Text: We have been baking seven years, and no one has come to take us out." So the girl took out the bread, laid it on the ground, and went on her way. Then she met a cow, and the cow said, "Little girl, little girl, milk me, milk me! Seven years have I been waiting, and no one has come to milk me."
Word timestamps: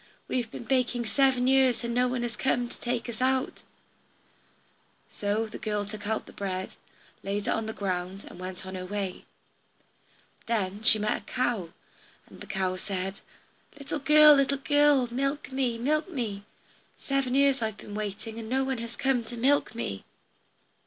We 0.27 0.37
have 0.37 0.49
been 0.49 0.63
baking 0.63 1.05
seven 1.05 1.45
years, 1.45 1.83
and 1.83 1.93
no 1.93 2.07
one 2.07 2.23
has 2.23 2.35
come 2.35 2.67
to 2.67 2.79
take 2.79 3.07
us 3.07 3.21
out." 3.21 3.61
So 5.11 5.45
the 5.45 5.59
girl 5.59 5.85
took 5.85 6.07
out 6.07 6.25
the 6.25 6.33
bread, 6.33 6.71
laid 7.21 7.45
it 7.45 7.49
on 7.51 7.67
the 7.67 7.71
ground, 7.73 8.25
and 8.27 8.39
went 8.39 8.65
on 8.65 8.73
her 8.73 8.87
way. 8.87 9.25
Then 10.47 10.81
she 10.81 10.97
met 10.97 11.21
a 11.21 11.25
cow, 11.25 11.69
and 12.25 12.41
the 12.41 12.47
cow 12.47 12.77
said, 12.77 13.21
"Little 13.77 13.99
girl, 13.99 14.33
little 14.33 14.57
girl, 14.57 15.07
milk 15.13 15.51
me, 15.51 15.77
milk 15.77 16.09
me! 16.09 16.45
Seven 16.97 17.35
years 17.35 17.59
have 17.59 17.67
I 17.75 17.83
been 17.83 17.93
waiting, 17.93 18.39
and 18.39 18.49
no 18.49 18.63
one 18.63 18.79
has 18.79 18.95
come 18.95 19.23
to 19.25 19.37
milk 19.37 19.75
me." 19.75 20.03